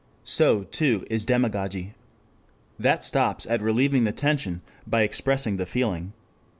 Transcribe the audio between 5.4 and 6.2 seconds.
the feeling.